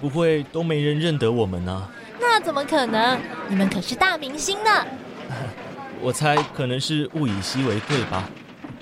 [0.00, 1.88] 不会都没人认得我们呢？
[2.20, 3.18] 那怎么可能？
[3.48, 4.86] 你们可是大明星呢！
[6.00, 8.28] 我猜可能是物以稀为贵吧。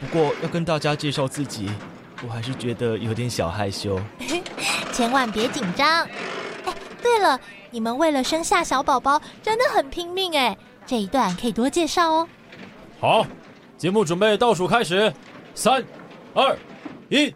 [0.00, 1.70] 不过要跟大家介绍自己，
[2.26, 3.98] 我还是觉得有点小害羞。
[4.92, 6.04] 千万别紧张。
[6.64, 6.72] 哎，
[7.02, 10.56] 对了，你们为了生下小宝宝真的很拼命哎。
[10.86, 12.28] 这一段可以多介绍哦。
[13.00, 13.26] 好，
[13.78, 15.12] 节目准备倒数开始，
[15.54, 15.82] 三、
[16.34, 16.56] 二、
[17.08, 17.34] 一。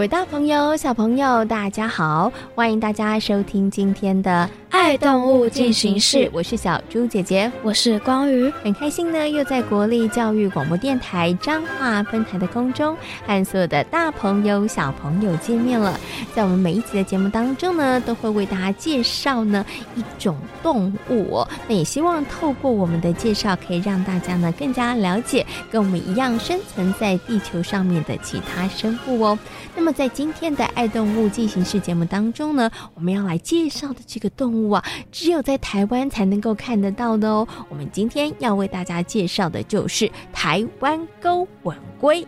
[0.00, 2.32] 各位大朋友、小朋友，大家好！
[2.54, 12.96] 欢迎大家收听今天的《爱动物进行式》，我是小猪姐姐，我是光宇，很开心呢，又在国立教育广播电台彰化分台的空中，
[13.26, 15.98] 和所有的大朋友、小朋友见面了。
[16.34, 21.48] 在我们每一集的节目当中呢，都会为大家介绍呢一种动物哦。
[21.68, 29.38] 那也希望透过我们的介绍，可以让大家呢更加了解跟我们一样生存在地球上面的其他生物哦。
[29.74, 37.48] 那么在今天的《爱动物进行式》节目当中呢，我们要来介绍的这个动物啊，只有在台湾才能够看得到的哦。
[37.70, 42.26] 我们今天要为大家介绍的就是台湾沟吻龟。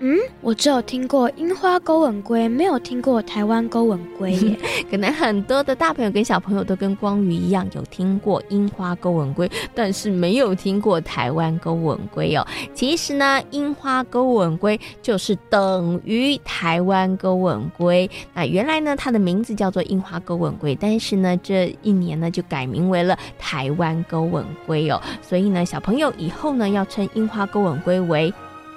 [0.00, 4.56] 嗯，我只有听过樱花勾吻龟，没有听过台湾勾吻龟耶。
[4.88, 12.46] 可能很多的大朋友跟小朋友都跟光宇一样，有听过樱花勾吻龟，但是没有听过台湾勾吻龟哦。
[12.72, 18.08] 其实呢，樱花勾吻龟就是等于台湾勾吻龟。
[18.32, 25.02] 那原来呢，它的名字叫做樱花勾吻龟，但是呢，这一年呢就改名为了台湾勾吻龟哦。
[25.20, 28.32] 所以呢，小朋友以后呢要称樱花勾吻龟为。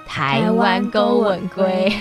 [0.07, 1.91] 台湾勾吻龟，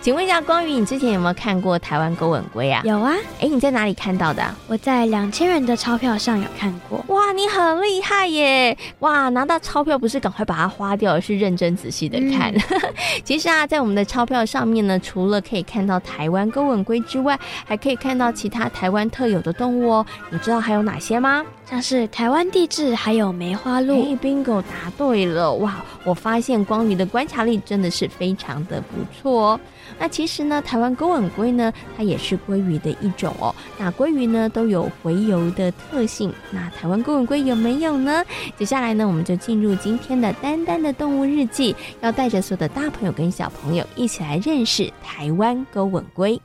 [0.00, 2.82] 请问一下光宇，你之前有没有看过台湾勾吻龟啊？
[2.84, 4.42] 有啊，哎，你在哪里看到的？
[4.66, 7.04] 我在两千元的钞票上有看过。
[7.08, 8.76] 哇，你很厉害耶！
[8.98, 12.52] 哇，拿到钞票不是赶快把它花掉，而是认真仔细的看。
[12.52, 12.92] 嗯、
[13.22, 20.06] 其实啊，在我们的钞票上面呢，除了可以看到台湾勾吻龟之外，还可以看到其他台湾特有的动物哦。
[20.30, 21.44] 你知道还有哪些吗？
[21.72, 23.94] 像是台湾地质，还有梅花鹿。
[24.02, 25.54] 哎，bingo，答对了！
[25.54, 29.60] 哇，我发现光宇的观察力真的是非常的不错哦。
[29.98, 33.54] 那其实呢，台湾沟吻龟呢，它也是鲑鱼的一种哦。
[33.78, 38.22] 那鲑鱼呢都有洄游的特性，那台湾沟吻龟有没有呢？
[38.58, 46.38] 接下来呢，我们就进入今天的丹丹的动物日记，要带着所有的大朋友跟小朋友一起来认识台湾沟吻龟。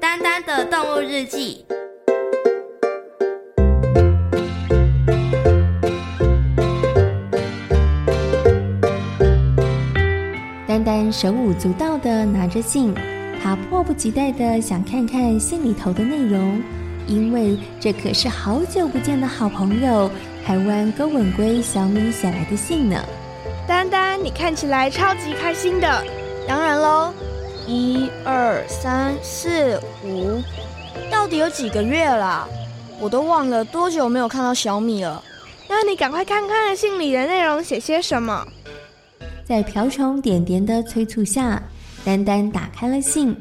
[0.00, 1.66] 丹丹的动物日记。
[11.12, 12.94] 手舞足蹈地拿着信，
[13.42, 16.62] 他迫不及待地想看看信里头的内容，
[17.06, 20.10] 因为这可是好久不见的好朋友
[20.44, 23.02] 台湾沟吻龟小米写来的信呢。
[23.66, 26.04] 丹丹，你看起来超级开心的。
[26.46, 27.12] 当然喽，
[27.66, 30.40] 一二三四五，
[31.10, 32.46] 到底有几个月啦？
[33.00, 35.22] 我都忘了多久没有看到小米了。
[35.68, 38.46] 那你赶快看看信里的内容写些什么。
[39.44, 41.62] 在瓢虫点点的催促下，
[42.04, 43.36] 丹丹打开了信。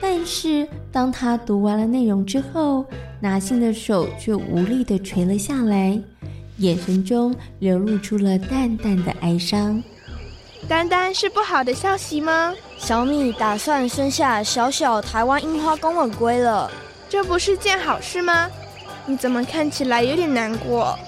[0.00, 2.84] 但是当他读完了内容之后，
[3.20, 5.98] 拿信的手却无力地垂了下来，
[6.58, 9.82] 眼神中流露出了淡淡的哀伤。
[10.66, 12.54] 丹丹，是不好的消息吗？
[12.78, 16.70] 小米打算生下小小台湾樱花公吻龟了，
[17.08, 18.50] 这不是件好事吗？
[19.06, 20.98] 你怎么看起来有点难过？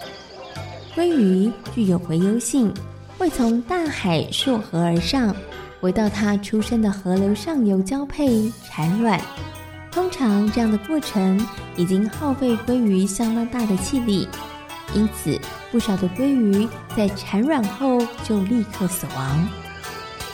[0.94, 2.72] 鲑鱼具有回游性。
[3.18, 5.34] 会从大海溯河而上，
[5.80, 9.20] 回到它出生的河流上游交配产卵。
[9.90, 11.44] 通常这样的过程
[11.76, 14.28] 已经耗费鲑鱼相当大的气力，
[14.92, 15.40] 因此
[15.72, 19.48] 不少的鲑鱼在产卵后就立刻死亡。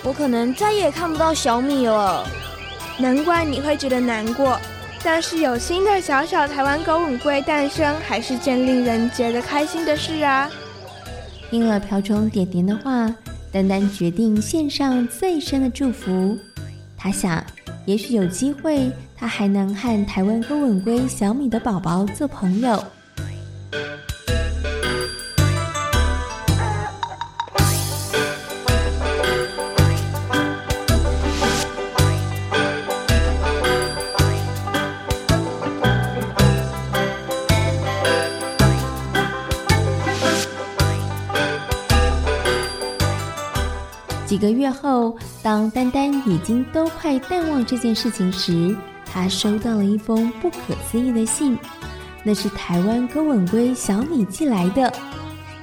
[0.02, 2.26] 我可能再也看不到小米了，
[2.99, 4.58] 难怪你会觉得难过。
[5.05, 10.50] 但是有新的小小台湾狗吻龟诞生，还是件令人觉得开心的事啊！
[11.52, 13.14] 听了瓢虫点点的话，
[13.52, 16.34] 丹丹决定献上最深的祝福。
[16.96, 17.44] 他想，
[17.84, 22.82] 也许有机会，他还能和台湾歌吻龟小米的宝宝做朋友。
[44.42, 51.56] 个月后，当丹丹已经都快淡忘这件事情时，他收到了一封不可思议的信，
[52.24, 54.92] 那是台湾沟吻龟小米寄来的。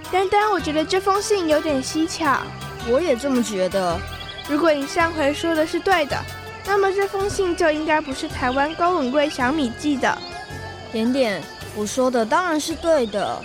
[0.09, 2.39] 丹丹，我觉得这封信有点蹊跷。
[2.89, 3.99] 我也这么觉得。
[4.47, 6.17] 如果你上回说的是对的，
[6.65, 10.17] 那么这封信就应该不是台湾高吻龟小米寄的。
[10.89, 11.43] 点点，
[11.75, 13.43] 我说的当然是对的。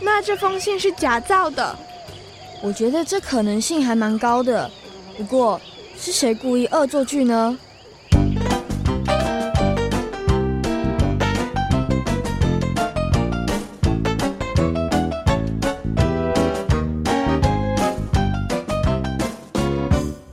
[0.00, 1.76] 那这封信是假造的。
[2.62, 4.70] 我觉得这可能性还蛮高的，
[5.16, 5.60] 不过
[5.96, 7.56] 是谁故意恶作剧呢？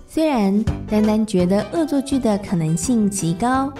[0.07, 3.71] 虽然丹丹觉得恶作剧的可能性极高，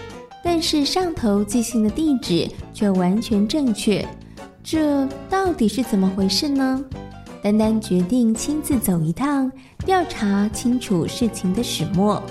[0.43, 4.07] 但是上头寄信的地址却完全正确，
[4.63, 6.83] 这到底是怎么回事呢？
[7.43, 9.51] 丹丹决定亲自走一趟，
[9.85, 12.23] 调查清楚事情的始末。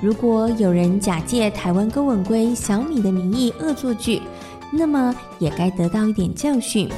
[0.00, 4.22] 如果有人假借台湾歌吻龟小米的名义恶作剧，
[4.72, 6.88] 那么也该得到一点教训。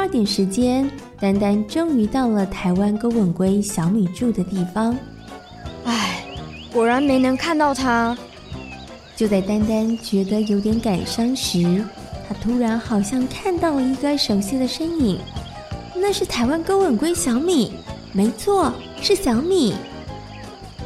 [0.00, 0.90] 花点时间。
[1.20, 4.96] 丹丹终于到了台湾勾吻龟小米住的地方。
[5.84, 6.24] 唉，
[6.72, 8.16] 果然没能看到他。
[9.14, 11.84] 就在丹丹觉得有点感伤时，
[12.26, 15.18] 他突然好像看到了一个熟悉的身影。
[15.94, 17.72] 那是台湾勾吻龟小米，
[18.14, 19.74] 没错，是小米。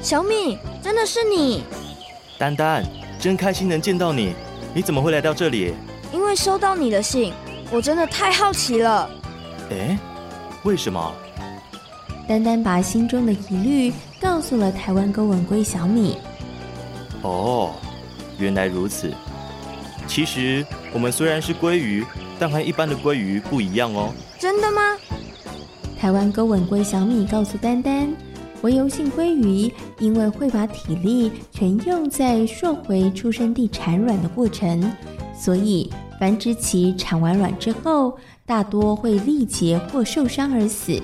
[0.02, 1.62] 小米，真的是你！
[2.36, 2.82] 丹丹，
[3.20, 4.34] 真开心能见到你。
[4.74, 5.72] 你怎么会来到这里？
[6.12, 7.32] 因为收到你的信，
[7.70, 9.10] 我真的太好奇了。
[9.70, 9.98] 诶。
[10.62, 11.14] 为什么？
[12.26, 16.16] 丹丹把心中的疑虑告诉了台湾沟吻龟小米。
[17.20, 17.72] 哦，
[18.38, 19.12] 原来如此。
[20.06, 22.02] 其实我们虽然是鲑鱼，
[22.38, 24.10] 但和一般的鲑鱼不一样哦。
[24.38, 24.80] 真的吗？
[25.98, 28.14] 台湾沟吻龟小米告诉丹丹，
[28.62, 34.90] 洄游性鲑鱼因为会把体力全用在溯回出生地产卵的过程，
[35.38, 38.16] 所以繁殖期产完卵之后，
[38.46, 41.00] 大多会力竭或受伤而死，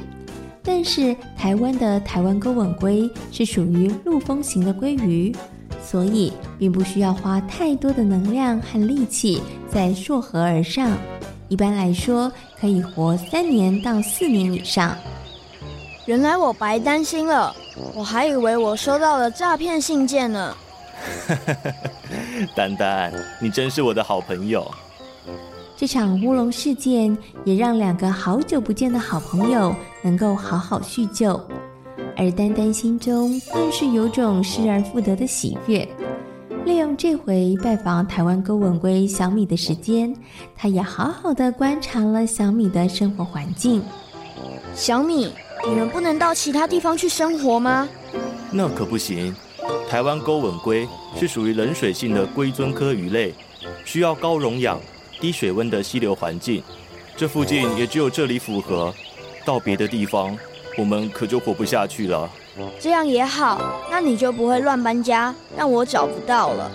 [0.63, 5.35] 但是台湾的台湾钩吻龟是属于陆风型的鲑鱼，
[5.83, 10.97] 所以并不需要花太多的能量和力气在溯河而上。
[11.49, 12.31] 一般来说，
[12.61, 14.97] 可以活三年到四年以上。
[16.07, 17.55] 原来我白担心了，
[17.95, 20.57] 我还以为我收到了诈骗信件呢。
[22.55, 24.71] 丹丹，你真是我的好朋友。
[25.81, 31.41] 这场乌龙事件也让两个好久不见的好朋友能够好好叙旧，
[32.19, 35.89] 而丹丹心中更是有种失而复得的喜悦。
[36.67, 40.15] 利用这回拜访台湾沟吻龟小米的时间，
[40.55, 43.83] 他也好好的观察了小米的生活环境。
[44.75, 45.33] 小米，
[45.67, 47.89] 你们不能到其他地方去生活吗？
[48.53, 49.35] 那可不行，
[49.89, 50.87] 台湾沟吻龟
[51.19, 53.33] 是属于冷水性的龟尊科鱼类，
[53.87, 54.79] 需要高溶氧。
[55.21, 56.63] 低水温的溪流环境，
[57.17, 58.93] 这附近也只有这里符合。
[59.45, 60.37] 到别的地方，
[60.77, 62.29] 我们可就活不下去了。
[62.79, 63.61] 这样也好，
[63.91, 66.71] 那你就不会乱搬家，让我找不到了。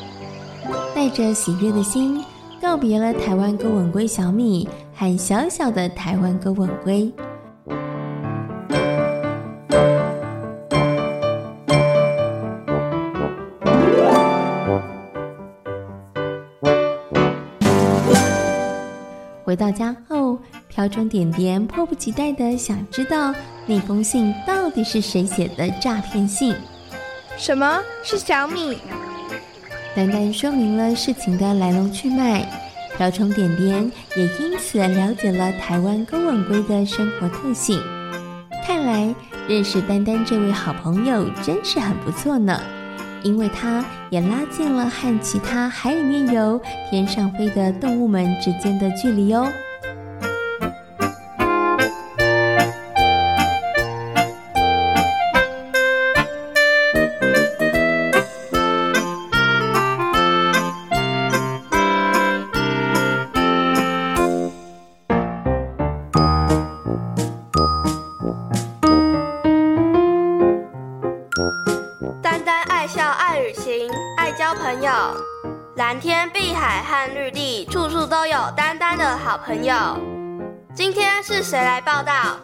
[0.95, 2.23] 带着喜悦的心，
[2.61, 7.11] 告别了台湾哥吻龟小米和小小的台湾哥吻龟。
[19.55, 23.33] 回到家后，瓢虫点点迫不及待的想知道
[23.65, 26.53] 那封信到底是谁写的诈骗信。
[27.37, 28.79] 什么是小米？
[29.95, 32.45] 丹丹说明了事情的来龙去脉，
[32.97, 37.79] 瓢虫点点也因此了解了台湾公吻龟的生活特性。
[38.67, 39.15] 看来
[39.47, 42.61] 认识丹丹这位好朋友真是很不错呢。
[43.25, 49.51] 因为它也拉近了和其他海里面游、天上飞的动物们之间的距离哦。
[79.45, 79.75] 朋友。
[80.73, 82.39] 今天是谁来报道？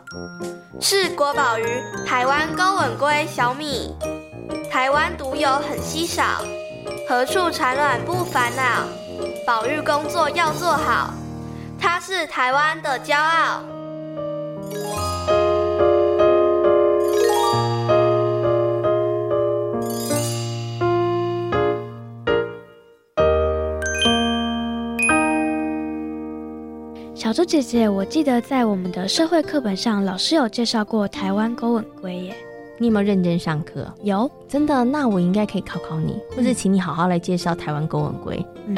[0.79, 1.65] 是国宝鱼
[2.05, 3.95] 台湾勾吻龟小米。
[4.71, 6.23] 台湾独有很稀少，
[7.09, 8.83] 何处产卵不烦恼？
[9.47, 11.11] 保育工作要做好，
[11.79, 13.63] 它是台湾的骄傲。
[27.31, 32.35] 小猪姐姐，我记得在我们的社会课本上，老师有介绍过台湾勾吻龟耶。
[32.77, 33.89] 你有没有认真上课？
[34.03, 34.83] 有，真的？
[34.83, 38.45] 那我应该可以考考你，或者请你好好来介绍台湾勾吻龟。
[38.67, 38.75] 嗯、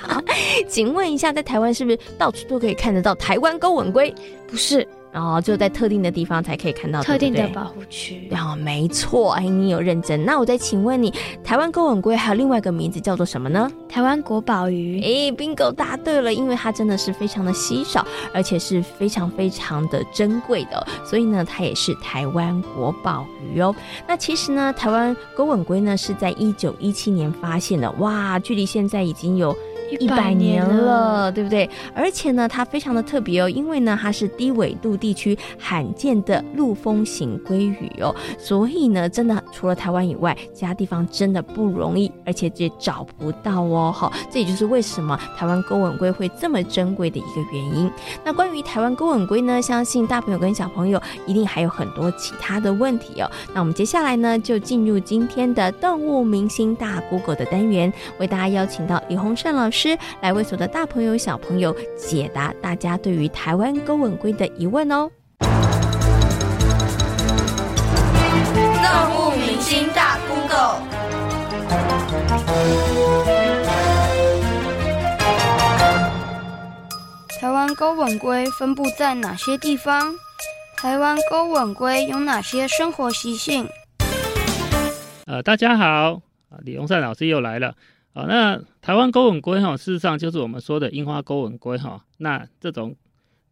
[0.00, 0.20] 好，
[0.68, 4.12] 请问一下，在台湾是不是到处都可以看得到台湾勾吻龟？
[4.48, 4.84] 不是。
[5.14, 8.26] 然后就在特定的地方才可以看到特定的保护区。
[8.28, 10.24] 然后没错，哎，你有认真。
[10.24, 13.70] 那我再请问你，台湾勾吻龟还有另外一个名字叫做什么呢？
[13.88, 15.00] 台湾国宝鱼。
[15.00, 23.72] 哎，bingo，答对了，因为它真的是非常的稀少，而且是非常非常的珍贵的，所以呢，它也是台湾国宝鱼哦。
[24.08, 29.56] 那其实呢，台湾勾吻龟呢是在一九一七年发现的，哇，距离现在已经有。
[29.90, 31.68] 一百年了，对不对？
[31.94, 43.92] 而且呢，它非常的特别哦，因为呢，它是低纬度地区罕见的陆风型鲑鱼哦，所以呢，真的除了台湾以外，其他地方真的不容易，而且也找不到哦。
[43.94, 47.90] 好，这也就是为什么台湾勾吻龟会这么珍贵的一个原因。
[48.24, 53.30] 那关于台湾勾吻龟呢，相信大朋友跟小朋友一定还有很多其他的问题哦。
[53.52, 59.73] 那我们接下来呢，就进入今天的动物明星大 Google 的单元，为大家邀请到李洪胜老师。
[59.74, 65.10] 师来为所有的大朋友、小朋友解答大家对于台湾勾吻龟的疑问哦。
[68.84, 70.80] 动物明星大 Google，
[77.40, 80.14] 台湾勾吻龟分布在哪些地方？
[80.76, 83.68] 台湾勾吻龟有哪些生活习性？
[85.26, 86.20] 呃，大家好，
[86.60, 87.74] 李洪善老师又来了。
[88.16, 92.00] 好，那台湾勾吻龟哈，事实上就是我们说的樱花勾吻龟哈。
[92.18, 92.94] 那这种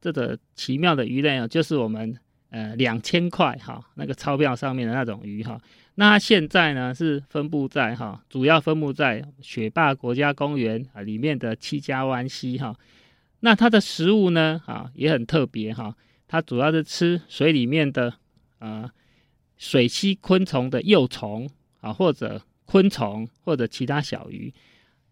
[0.01, 2.17] 这个奇妙的鱼类啊，就是我们
[2.51, 5.61] 呃两千块哈那个钞票上面的那种鱼哈。
[5.97, 12.73] 那它现在呢是分布在哈，主要分布在雪霸国家公园啊里面的七家湾溪哈。
[13.41, 15.97] 那它的食物呢啊也很特别哈，
[16.29, 18.15] 它主要是吃水里面的
[18.61, 18.93] 啊
[19.59, 21.51] 水栖昆虫的幼虫
[21.81, 22.41] 啊或者。
[22.65, 24.53] 昆虫或者其他小鱼，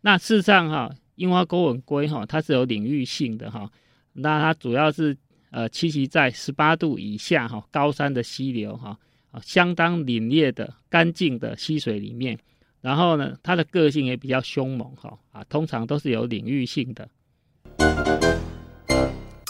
[0.01, 3.71] 那事实上哈，樱花勾吻龟哈，它是有领域性的哈。
[4.13, 5.17] 那它主要是
[5.51, 8.99] 呃栖息在十八度以下哈高山的溪流哈
[9.31, 12.39] 啊，相当凛冽的干净的溪水里面。
[12.81, 17.09] 然后呢，它的个性也比较凶猛哈啊，通常都是有领域性的。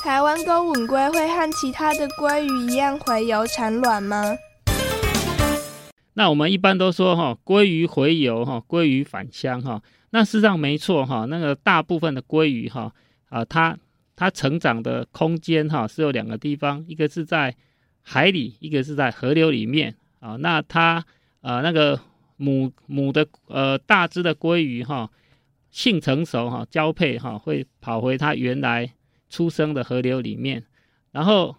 [0.02, 4.34] 台湾勾吻龟会和其他的龟鱼一样洄游产卵吗？
[6.14, 9.82] 那我们一般都说哈，鲑鱼洄游哈，鲑鱼返乡哈。
[10.10, 12.92] 那事实上没错哈，那个大部分的鲑鱼哈
[13.28, 13.78] 啊，它
[14.16, 17.54] 它成长的空间哈是有两个地方，一个是在
[18.02, 20.36] 海里，一个是在河流里面啊。
[20.36, 21.04] 那它
[21.42, 22.00] 呃那个
[22.36, 25.08] 母母的呃大只的鲑鱼哈，
[25.70, 28.92] 性成熟哈，交配哈会跑回它原来
[29.28, 30.64] 出生的河流里面，
[31.12, 31.54] 然后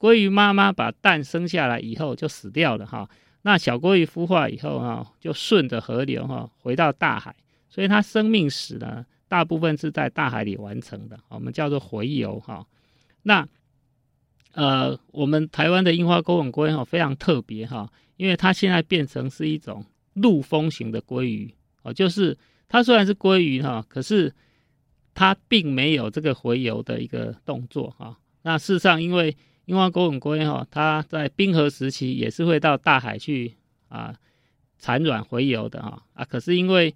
[0.00, 3.08] 鲑鱼妈妈把蛋生下来以后就死掉了哈。
[3.42, 7.34] 那小鲑鱼孵化以后哈，就顺着河流哈回到大海，
[7.68, 12.64] 所以它生命史呢，大部分是在大海里完成的，我们叫做洄游哈。
[13.22, 13.46] 那
[14.52, 19.84] 呃，我们台湾的樱花勾吻鲑哈非常特别哈，因为它现在变成是一种
[20.14, 22.36] 陆风型的鲑鱼哦，就是
[22.68, 24.32] 它虽然是鲑鱼哈，可是
[25.14, 28.18] 它并没有这个洄游的一个动作哈。
[28.42, 33.54] 那事实上因为樱花勾吻龟哈，它在冰河时期也是会到大海去
[33.88, 34.14] 啊
[34.78, 36.92] 产卵洄游的哈啊，可是因为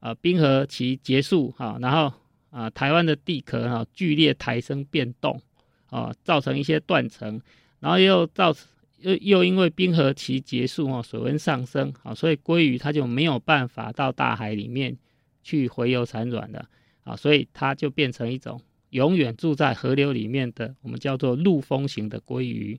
[0.00, 2.12] 啊冰河期结束哈，然后
[2.50, 5.40] 啊台湾的地壳哈剧烈抬升变动
[5.88, 7.40] 啊，造成一些断层，
[7.80, 8.54] 然后又造
[8.98, 14.94] 又又因为冰河期结束哈，水温上升啊，所以鲑鱼它就没有办法到大海里面
[15.42, 16.68] 去洄游产卵的
[17.04, 18.60] 啊，所以它就变成一种。
[18.92, 22.78] 永远住在河流里面的，我们叫做陆风型的鲑鱼。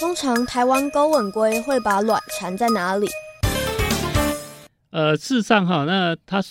[0.00, 3.06] 通常台湾勾吻鲑会把卵产在哪里？
[4.88, 6.42] 呃，事实上哈，那它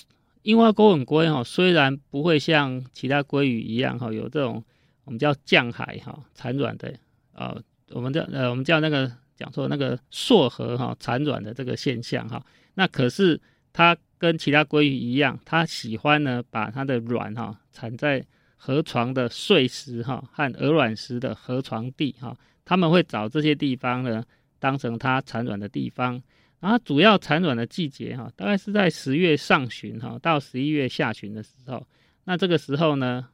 [0.44, 4.64] 樱花勾吻鲑哈，虽然不会像其他鲑鱼一样哈，有这种
[5.06, 6.94] 我们叫降海哈产卵的
[7.34, 7.62] 啊、呃，
[7.96, 13.42] 我们叫呃我们叫那个讲错那个溯河哈产卵的这个现象哈，那可是。
[13.74, 24.24] 它跟其他鲑鱼一样，它喜欢呢把它的卵哈产在河床的碎石哈和鹅卵石的河床地哈，他们会找这些地方呢
[24.60, 26.22] 当成它产卵的地方。
[26.60, 31.86] 然后主要产卵的季节哈，大概是在十月上旬哈到十一月下旬的时候。
[32.24, 33.28] 那这个时候呢，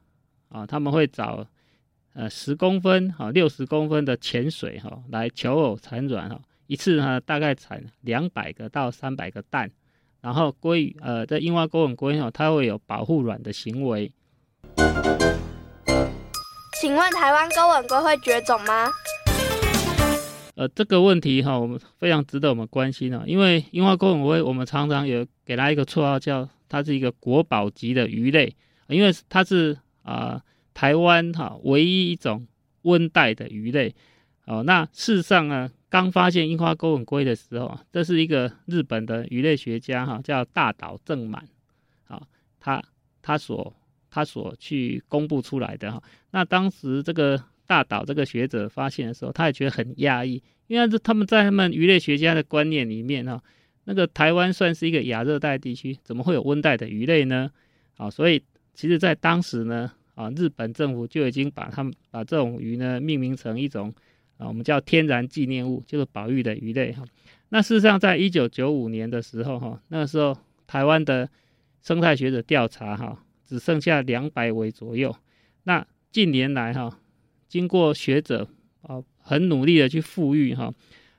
[0.50, 1.46] 啊他们会找
[2.12, 9.70] 呃十公分哈六十公分的浅水哈来求偶产卵哈，一次呢大概产两百个到三百个蛋。
[10.24, 14.10] 然后鲑鱼呃在樱花钩吻鲑哈，它会有保护卵的行为。
[16.80, 18.88] 请问台湾钩吻鲑会绝种吗？
[20.54, 28.56] 呃，这个问题哈，我们非常值得我们关心啊，因为樱花钩吻鲑，我们常常有给它一个绰号，叫它是一个国宝级的鱼类，
[28.88, 32.46] 因为它是啊、呃、台湾哈唯一一种
[32.82, 33.94] 温带的鱼类。
[34.46, 41.46] 哦，那事实上呢，刚发现樱花钩吻鲑的时候，这是一个日本的鱼类学家哈，叫大岛正满，
[42.08, 42.20] 啊，
[42.58, 42.82] 他
[43.22, 43.72] 他所
[44.10, 47.40] 他所去公布出来的哈，那当时这个。
[47.66, 53.42] 大岛这个学者发现的时候，他也觉得很讶异，因为这他们在他们鱼类学家的观念里面哈，
[53.84, 57.50] 那个台湾算是一个亚热带地区，怎么会有温带的鱼类呢？
[57.96, 58.42] 啊，所以
[58.74, 63.90] 其实，在当时呢，啊，日本政府就已经把他们把这种鱼呢命名成一种
[64.38, 67.04] 啊，我们叫天然纪念物，就是保育的鱼类哈。
[67.48, 70.36] 那事实上，在一九九五年的时候哈，那个时候
[70.66, 71.28] 台湾的
[71.82, 75.16] 生态学者调查哈，只剩下两百尾左右。
[75.64, 76.98] 那近年来哈。
[77.46, 78.48] 经过学者
[78.82, 80.74] 啊很努力的去复育哈，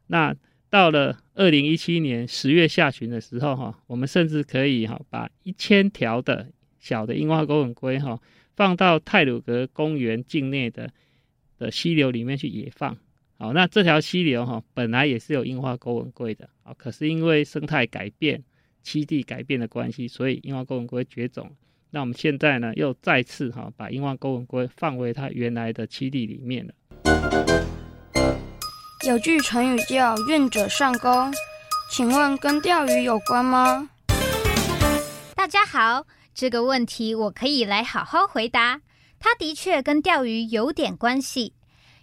[0.07, 0.35] 那
[0.69, 8.19] 到了二零一七年十月下旬的时候哈，我们甚至可以哈把一千条的小的樱花钩吻鲑哈
[8.53, 10.91] 放到泰鲁阁公园境内的
[11.57, 12.97] 的溪流里面去野放。
[13.37, 18.41] 好，那这条溪流哈本来也是有樱花钩吻鲑的啊，可是因为生态改变、
[18.81, 21.51] 栖地改变的关系，所以樱花钩吻鲑绝种。
[21.89, 26.73] 那我们现在呢，又再次哈把樱花钩吻鲑放回它原来的栖地里面了。
[29.05, 31.09] 有句成语叫“愿者上钩”，
[31.91, 33.89] 请问跟钓鱼有关吗？
[35.35, 38.81] 大家好，这个问题我可以来好好回答。
[39.19, 41.53] 它的确跟钓鱼有点关系。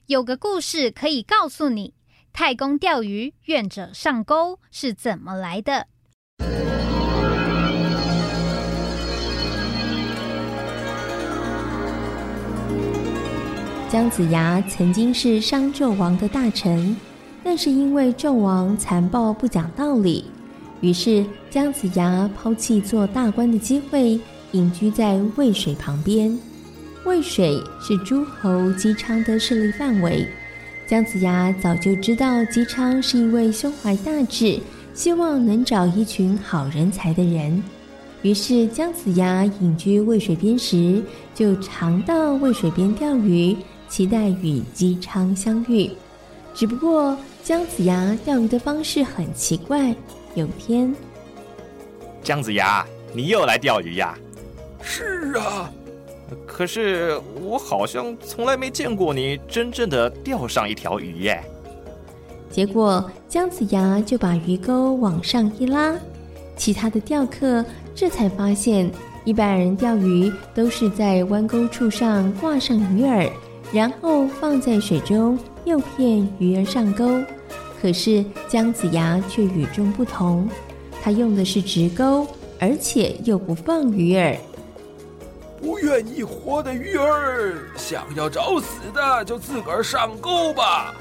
[0.06, 1.94] 有个故事可以告诉你，
[2.32, 5.86] 太公钓鱼，愿者上钩是怎么来的。
[13.88, 16.96] 姜子牙曾经是商纣王的大臣，
[17.44, 20.24] 但是因为纣王残暴不讲道理，
[20.80, 24.18] 于是姜子牙抛弃做大官的机会，
[24.50, 26.36] 隐居在渭水旁边。
[27.04, 30.26] 渭水是诸侯姬昌的势力范围。
[30.86, 34.60] 姜子牙早就知道姬昌是一位胸怀大志、
[34.94, 37.62] 希望能找一群好人才的人，
[38.22, 41.02] 于是姜子牙隐居渭水边时，
[41.34, 43.56] 就常到渭水边钓鱼。
[43.88, 45.90] 期待与姬昌相遇，
[46.54, 49.94] 只不过姜子牙钓鱼的方式很奇怪。
[50.34, 50.94] 有天，
[52.22, 54.16] 姜子牙，你又来钓鱼呀？
[54.82, 55.70] 是啊，
[56.46, 61.42] 可是我好像从来没见过你真正的钓上一条鱼耶。
[62.50, 65.94] 结果姜子牙就把鱼钩往上一拉，
[66.56, 67.64] 其他的钓客
[67.94, 68.90] 这才发现，
[69.24, 73.30] 一般人钓鱼都是在弯钩处上挂上鱼饵。
[73.72, 77.22] 然后放在水中诱骗鱼儿上钩，
[77.80, 80.46] 可是姜子牙却与众不同，
[81.00, 82.26] 他用的是直钩，
[82.60, 84.36] 而且又不放鱼饵。
[85.62, 90.92] 不愿意活的鱼儿，想要找死的就自个儿上钩吧。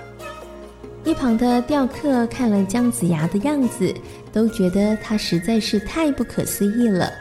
[1.04, 3.92] 一旁的钓客看了姜子牙的样子，
[4.32, 7.12] 都觉得他实在是太不可思议了，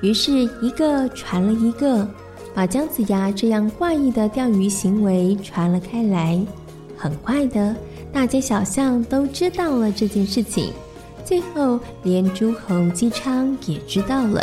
[0.00, 2.08] 于是一个传了一个。
[2.54, 6.40] 把姜子牙这样怪异的钓鱼行为传了开来，
[6.96, 7.76] 很快的，
[8.10, 10.72] 大街小巷都知道了这件事情，
[11.22, 14.42] 最后连诸侯姬昌也知道了。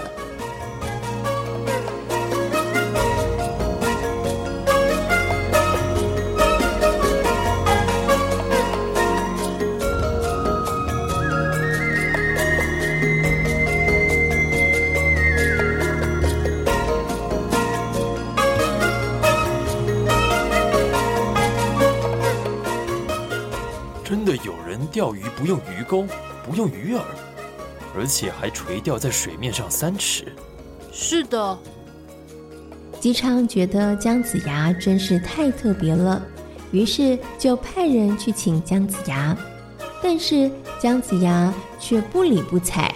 [24.94, 26.06] 钓鱼不用鱼钩，
[26.48, 27.02] 不用鱼饵，
[27.98, 30.32] 而且还垂钓在水面上三尺。
[30.92, 31.58] 是的，
[33.00, 36.24] 姬昌觉得姜子牙真是太特别了，
[36.72, 39.36] 于是就派人去请姜子牙，
[40.00, 42.94] 但是姜子牙却不理不睬。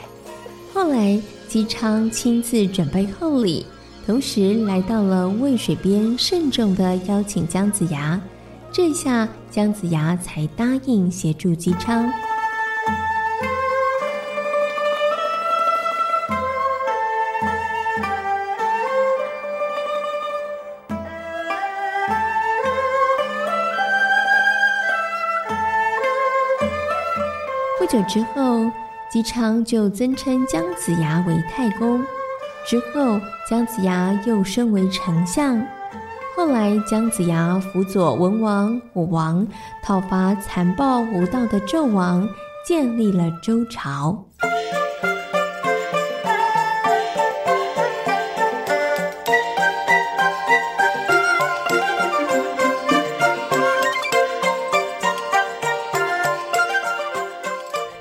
[0.71, 3.65] 后后来，姬昌亲自准备厚礼，
[4.05, 8.21] 同时来到了渭水边，慎重的邀请姜子牙。
[8.71, 12.11] 这下姜子牙才答应协助姬昌。
[27.79, 28.69] 不久之后，
[29.09, 32.03] 姬昌就尊称姜子牙为太公。
[32.65, 35.65] 之后，姜子牙又升为丞相。
[36.37, 39.45] 后来，姜子牙辅佐文王、武王
[39.83, 42.29] 讨伐残暴无道的纣王，
[42.63, 44.23] 建立了周朝。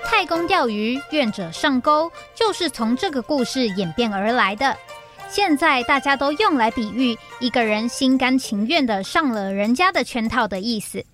[0.05, 4.77] 太公钓鱼，愿者上钩，就是从这个故事演变而来的。
[5.29, 11.05] 现在大家都用来比喻一个人心甘情愿的上了人家的圈套的意思。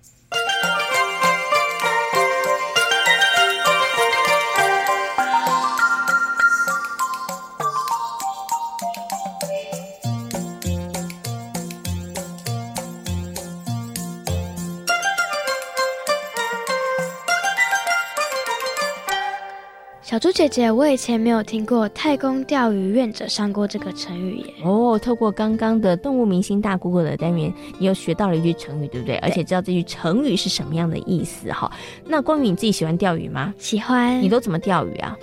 [20.13, 24.53] 小猪姐姐，我以前没有听过“太公钓鱼，愿者上钩”这个成语耶。
[24.63, 29.15] 哦，透过刚刚的动物明星大 Google 的单元，你又学到了一句成语，对不对？
[29.15, 31.71] 对，而且知道这句成语是什么样的意思哈。
[32.05, 33.51] 那光宇，你自己喜欢钓鱼吗？
[33.57, 34.21] 喜欢。
[34.21, 35.17] 你都怎么钓鱼啊？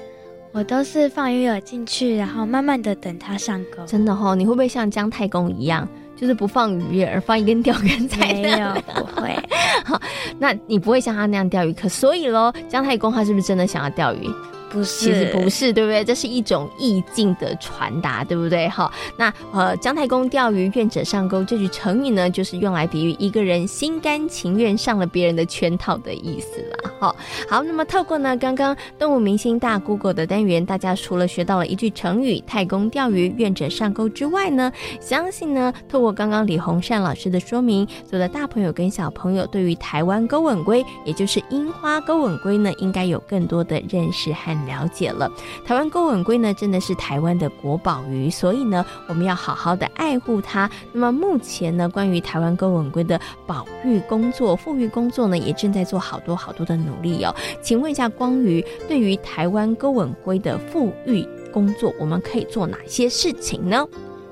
[0.50, 3.86] 我都是放鱼饵进去，然后慢慢的等它上钩。
[3.86, 4.34] 真的哈、哦？
[4.34, 8.18] 你会不会像姜太公一样，就是不放鱼饵，放一根钓竿在？
[8.18, 9.38] 没有，不会。
[9.86, 10.02] 好，
[10.36, 14.28] 那你不会像他那样钓鱼，可所以喽，姜太公他是不是真的想要钓鱼？
[14.70, 16.04] 不是，其实不是，对不对？
[16.04, 18.68] 这是一种意境的传达，对不对？
[18.68, 26.90] 哈，那呃，姜太公钓鱼，愿者上钩这句成语呢，就是用来比喻一个人心甘情愿上了别人的圈套的意思了。
[27.00, 27.16] 好，
[27.48, 44.59] 好，那么透过呢刚刚动物明星大 Google 的单元，大家除了学到了一句成语“太公钓鱼，愿者上钩”之外呢，相信呢透过刚刚李洪善老师的说明，所有的大朋友跟小朋友对于台湾钩吻龟，也就是樱花钩吻龟呢，应该有更多的认识和。
[44.66, 45.30] 了解了，
[45.64, 50.70] 台湾勾吻龟呢，真的是台湾的国宝鱼，所以呢，我们要好好的爱护它。
[50.92, 57.34] 那么目前呢，关于台湾勾吻龟的保育工作、复育工作呢，也正在做好多好多的努力哦。
[57.60, 63.86] 请问一下光鱼，对于台湾勾吻龟的复育工作，我们可以做哪些事情呢？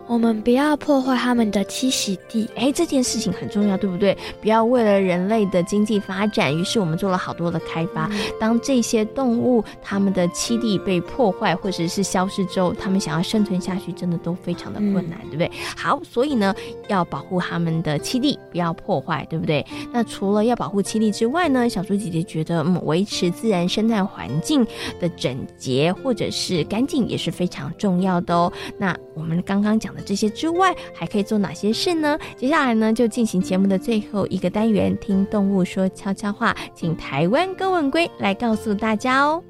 [0.09, 4.17] 我们不要破坏他们的栖息地，哎，这件事情很重要，对不对？
[4.41, 8.07] 不要为了人类的经济发展，于是我们做了好多的开发。
[8.07, 15.51] 嗯、当这些动物它们的栖地被破坏或者是消失之后，它们想要生存下去，真的都非常的困难，嗯、对不对？
[15.77, 16.55] 好，所以呢，
[16.89, 19.65] 要保护它们的栖地，不要破坏，对不对？
[19.93, 24.67] 那除了要保护栖地之外呢，小猪姐姐觉得，嗯，维持自然生态环境
[24.99, 28.51] 的整洁或者是干净也是非常重要的哦。
[28.79, 29.98] 那我们刚刚讲的。
[30.05, 32.19] 这些之外，还可以做哪些事呢？
[32.37, 39.43] 接下来呢，就进行节目的最后一个单元，听动物说悄悄话，请台湾沟吻龟来告诉大家哦。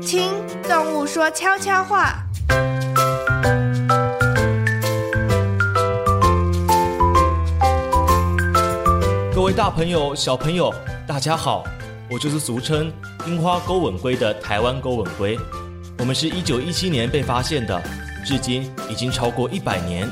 [0.00, 0.30] 听
[0.62, 2.14] 动物说悄悄话，
[9.34, 10.72] 各位大朋友、小朋友，
[11.06, 11.64] 大家好，
[12.10, 12.92] 我就是俗称
[13.26, 15.36] 樱花勾吻龟的台湾勾吻龟。
[16.04, 17.82] 我们是一九一七年被发现的，
[18.26, 20.06] 至今已经超过一百年。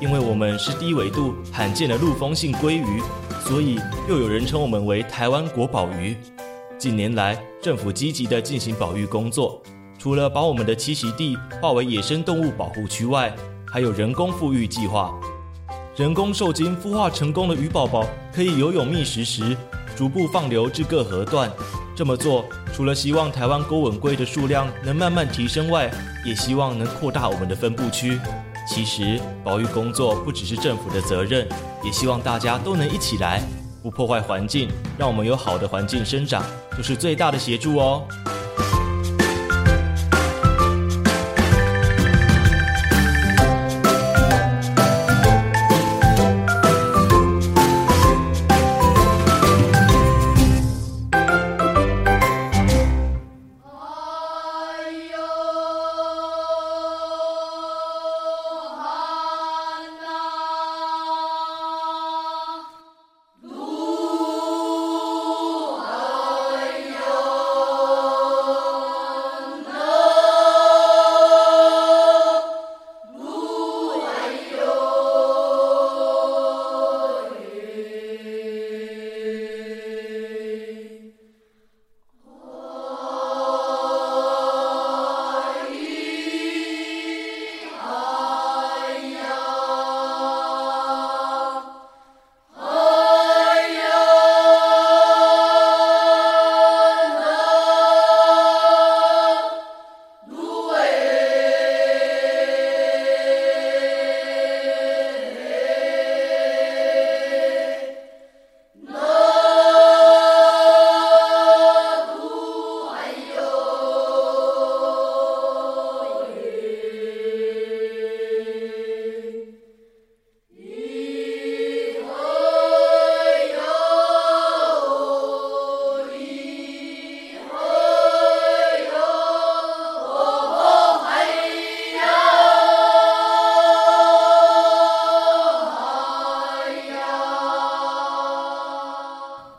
[0.00, 3.00] 因为我们是低纬度罕见的陆封性鲑鱼，
[3.46, 6.16] 所以又有人称我们为台湾国宝鱼。
[6.76, 9.62] 近年来，政府积极地进行保育工作，
[10.00, 13.32] 除了把我们的栖息地划为野生动物保护区外，
[13.70, 15.14] 还有人工复育计划。
[15.94, 19.56] 人工受精孵化成功的鱼宝宝可以游泳觅食时，
[19.94, 21.48] 逐步放流至各河段。
[21.94, 22.44] 这么做，
[22.74, 25.88] 除了希望台湾钩吻龟的数量能慢慢提升外，
[26.24, 28.18] 也希望能扩大我们的分布区。
[28.68, 31.46] 其实，保育工作不只是政府的责任，
[31.84, 33.40] 也希望大家都能一起来，
[33.80, 36.42] 不破坏环境，让我们有好的环境生长，
[36.76, 38.02] 就是最大的协助哦。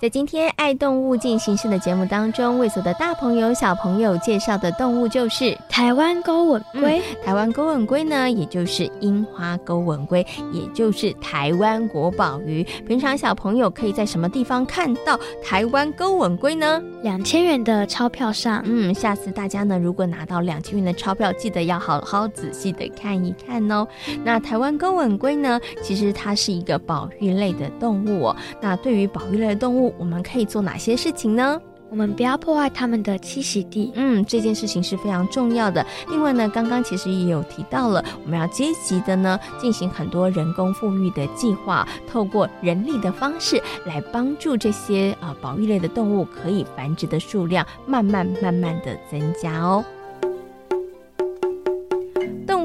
[0.05, 7.01] 在今天爱动物进行式的节目当中，为所的大朋友小朋友介绍的动物就是台湾勾吻龟。
[7.21, 12.63] 台湾勾吻龟呢，也就是樱花勾吻龟，也就是台湾国宝鱼。
[12.87, 16.81] 平常小朋友可以在什么地方看到台湾勾吻龟呢？
[17.03, 18.61] 两千元的钞票上。
[18.63, 23.85] 嗯，下次大家呢，如果拿到两千元的钞票，记得要好好仔细的看一看哦。
[24.23, 28.35] 那台湾勾吻龟呢，其实它是一个保育类的动物哦。
[28.61, 31.59] 那对于保育类的动物，我们可以做哪些事情呢？
[31.89, 33.91] 我们不要破坏他们的栖息地。
[33.95, 35.85] 嗯，这件事情是非常重要的。
[36.09, 49.83] 另外呢，刚刚其实也有提到了，我们要积极的呢进行很多人工复育的计划，透过人力的方式来帮助这些啊、呃、保育类的动物可以繁殖的数量慢慢慢慢的增加哦。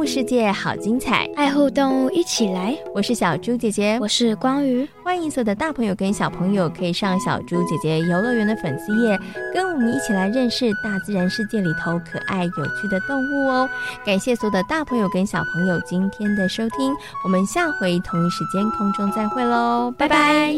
[0.00, 2.74] 动物世界好精彩，爱护动物一起来。
[2.94, 4.88] 我是小猪姐姐，我是光鱼。
[5.04, 9.18] 欢迎所有的大朋友跟小朋友可以上小猪姐姐游乐园的粉丝页，
[9.52, 13.68] 跟我们一起来认识大自然世界里头可爱有趣的动物哦。
[14.02, 20.56] 感谢所有的大朋友跟小朋友今天的收听，我们下回同一时间空中再会喽，拜拜。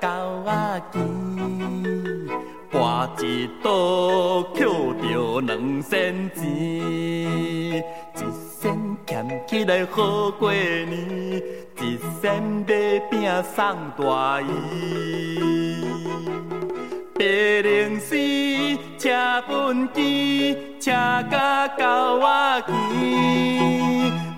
[0.00, 0.08] 狗
[0.44, 0.98] 仔鸡，
[2.70, 7.82] 搬一刀捡着两仙钱，一
[8.60, 11.42] 仙捡起来好过年，
[11.80, 14.46] 一仙买饼送大姨。
[17.14, 17.24] 白
[17.62, 18.16] 灵寺，
[18.96, 20.92] 车本机，车
[21.30, 24.27] 甲狗仔鸡。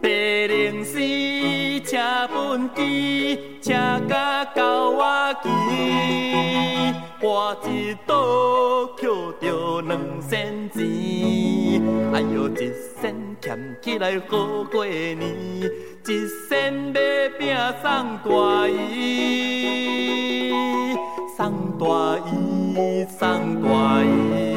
[0.00, 0.04] 白
[0.48, 0.98] 龙寺
[1.80, 1.98] 车
[2.32, 3.72] 本机，车
[4.08, 5.48] 甲到我机，
[7.20, 9.08] 我一刀捡
[9.40, 10.80] 着两仙钱，
[12.12, 15.20] 哎呦，一仙俭起来好过年，
[16.06, 16.08] 一
[16.48, 17.00] 仙要
[17.38, 17.84] 饼送
[18.24, 18.30] 大
[18.68, 20.52] 姨，
[21.36, 21.40] 送
[21.78, 21.84] 大
[22.28, 23.20] 姨，送
[23.62, 24.51] 大姨。